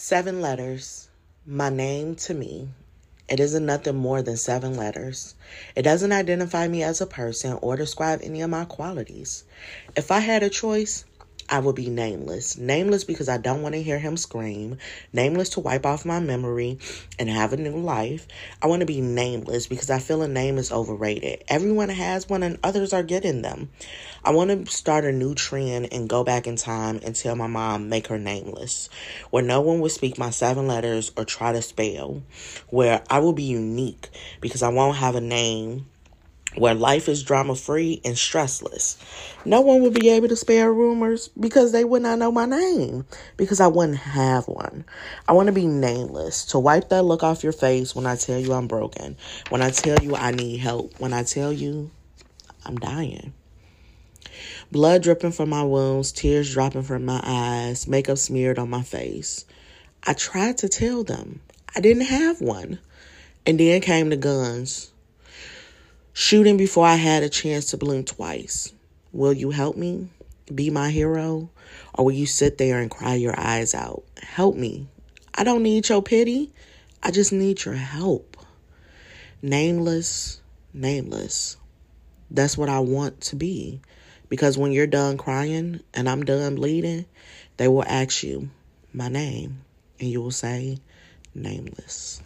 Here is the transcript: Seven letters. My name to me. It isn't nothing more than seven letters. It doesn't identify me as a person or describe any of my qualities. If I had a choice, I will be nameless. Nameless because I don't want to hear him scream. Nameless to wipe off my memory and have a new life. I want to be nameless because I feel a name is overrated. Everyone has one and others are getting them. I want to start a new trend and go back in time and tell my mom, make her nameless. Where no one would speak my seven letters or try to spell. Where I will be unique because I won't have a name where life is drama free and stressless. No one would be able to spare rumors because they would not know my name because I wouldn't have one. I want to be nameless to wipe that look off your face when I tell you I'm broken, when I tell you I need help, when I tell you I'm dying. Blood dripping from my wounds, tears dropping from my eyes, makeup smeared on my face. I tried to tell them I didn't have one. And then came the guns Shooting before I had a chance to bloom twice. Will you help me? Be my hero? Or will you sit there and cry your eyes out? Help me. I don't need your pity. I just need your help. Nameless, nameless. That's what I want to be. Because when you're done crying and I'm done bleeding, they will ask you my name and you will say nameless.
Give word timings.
Seven 0.00 0.40
letters. 0.40 1.08
My 1.44 1.70
name 1.70 2.14
to 2.14 2.32
me. 2.32 2.68
It 3.28 3.40
isn't 3.40 3.66
nothing 3.66 3.96
more 3.96 4.22
than 4.22 4.36
seven 4.36 4.76
letters. 4.76 5.34
It 5.74 5.82
doesn't 5.82 6.12
identify 6.12 6.68
me 6.68 6.84
as 6.84 7.00
a 7.00 7.06
person 7.06 7.58
or 7.62 7.76
describe 7.76 8.20
any 8.22 8.40
of 8.40 8.48
my 8.48 8.64
qualities. 8.64 9.42
If 9.96 10.12
I 10.12 10.20
had 10.20 10.44
a 10.44 10.50
choice, 10.50 11.04
I 11.50 11.60
will 11.60 11.72
be 11.72 11.88
nameless. 11.88 12.58
Nameless 12.58 13.04
because 13.04 13.28
I 13.28 13.38
don't 13.38 13.62
want 13.62 13.74
to 13.74 13.82
hear 13.82 13.98
him 13.98 14.18
scream. 14.18 14.76
Nameless 15.14 15.50
to 15.50 15.60
wipe 15.60 15.86
off 15.86 16.04
my 16.04 16.20
memory 16.20 16.78
and 17.18 17.30
have 17.30 17.54
a 17.54 17.56
new 17.56 17.76
life. 17.78 18.26
I 18.60 18.66
want 18.66 18.80
to 18.80 18.86
be 18.86 19.00
nameless 19.00 19.66
because 19.66 19.88
I 19.88 19.98
feel 19.98 20.20
a 20.20 20.28
name 20.28 20.58
is 20.58 20.70
overrated. 20.70 21.44
Everyone 21.48 21.88
has 21.88 22.28
one 22.28 22.42
and 22.42 22.58
others 22.62 22.92
are 22.92 23.02
getting 23.02 23.40
them. 23.40 23.70
I 24.22 24.32
want 24.32 24.66
to 24.66 24.70
start 24.70 25.06
a 25.06 25.12
new 25.12 25.34
trend 25.34 25.88
and 25.90 26.08
go 26.08 26.22
back 26.22 26.46
in 26.46 26.56
time 26.56 27.00
and 27.02 27.16
tell 27.16 27.34
my 27.34 27.46
mom, 27.46 27.88
make 27.88 28.08
her 28.08 28.18
nameless. 28.18 28.90
Where 29.30 29.42
no 29.42 29.62
one 29.62 29.80
would 29.80 29.92
speak 29.92 30.18
my 30.18 30.30
seven 30.30 30.66
letters 30.66 31.12
or 31.16 31.24
try 31.24 31.52
to 31.52 31.62
spell. 31.62 32.22
Where 32.68 33.02
I 33.08 33.20
will 33.20 33.32
be 33.32 33.44
unique 33.44 34.10
because 34.42 34.62
I 34.62 34.68
won't 34.68 34.98
have 34.98 35.14
a 35.14 35.20
name 35.22 35.86
where 36.58 36.74
life 36.74 37.08
is 37.08 37.22
drama 37.22 37.54
free 37.54 38.00
and 38.04 38.16
stressless. 38.16 38.96
No 39.44 39.60
one 39.60 39.82
would 39.82 39.94
be 39.94 40.08
able 40.10 40.28
to 40.28 40.36
spare 40.36 40.72
rumors 40.72 41.28
because 41.38 41.72
they 41.72 41.84
would 41.84 42.02
not 42.02 42.18
know 42.18 42.32
my 42.32 42.46
name 42.46 43.06
because 43.36 43.60
I 43.60 43.68
wouldn't 43.68 43.98
have 43.98 44.48
one. 44.48 44.84
I 45.28 45.32
want 45.32 45.46
to 45.46 45.52
be 45.52 45.66
nameless 45.66 46.46
to 46.46 46.58
wipe 46.58 46.88
that 46.88 47.04
look 47.04 47.22
off 47.22 47.44
your 47.44 47.52
face 47.52 47.94
when 47.94 48.06
I 48.06 48.16
tell 48.16 48.38
you 48.38 48.52
I'm 48.52 48.66
broken, 48.66 49.16
when 49.50 49.62
I 49.62 49.70
tell 49.70 50.02
you 50.02 50.16
I 50.16 50.32
need 50.32 50.58
help, 50.58 50.98
when 50.98 51.12
I 51.12 51.22
tell 51.22 51.52
you 51.52 51.90
I'm 52.64 52.76
dying. 52.76 53.32
Blood 54.70 55.02
dripping 55.02 55.32
from 55.32 55.48
my 55.48 55.62
wounds, 55.62 56.12
tears 56.12 56.52
dropping 56.52 56.82
from 56.82 57.04
my 57.04 57.20
eyes, 57.24 57.88
makeup 57.88 58.18
smeared 58.18 58.58
on 58.58 58.68
my 58.68 58.82
face. 58.82 59.44
I 60.06 60.12
tried 60.12 60.58
to 60.58 60.68
tell 60.68 61.04
them 61.04 61.40
I 61.74 61.80
didn't 61.80 62.06
have 62.06 62.40
one. 62.40 62.78
And 63.46 63.58
then 63.58 63.80
came 63.80 64.10
the 64.10 64.16
guns 64.16 64.90
Shooting 66.20 66.56
before 66.56 66.84
I 66.84 66.96
had 66.96 67.22
a 67.22 67.28
chance 67.28 67.66
to 67.66 67.76
bloom 67.76 68.02
twice. 68.02 68.72
Will 69.12 69.32
you 69.32 69.52
help 69.52 69.76
me? 69.76 70.08
Be 70.52 70.68
my 70.68 70.90
hero? 70.90 71.48
Or 71.94 72.06
will 72.06 72.12
you 72.12 72.26
sit 72.26 72.58
there 72.58 72.80
and 72.80 72.90
cry 72.90 73.14
your 73.14 73.38
eyes 73.38 73.72
out? 73.72 74.02
Help 74.20 74.56
me. 74.56 74.88
I 75.32 75.44
don't 75.44 75.62
need 75.62 75.88
your 75.88 76.02
pity. 76.02 76.50
I 77.04 77.12
just 77.12 77.32
need 77.32 77.64
your 77.64 77.74
help. 77.74 78.36
Nameless, 79.42 80.40
nameless. 80.74 81.56
That's 82.32 82.58
what 82.58 82.68
I 82.68 82.80
want 82.80 83.20
to 83.20 83.36
be. 83.36 83.80
Because 84.28 84.58
when 84.58 84.72
you're 84.72 84.88
done 84.88 85.18
crying 85.18 85.84
and 85.94 86.08
I'm 86.08 86.24
done 86.24 86.56
bleeding, 86.56 87.06
they 87.58 87.68
will 87.68 87.84
ask 87.86 88.24
you 88.24 88.50
my 88.92 89.06
name 89.06 89.60
and 90.00 90.10
you 90.10 90.20
will 90.20 90.32
say 90.32 90.78
nameless. 91.32 92.20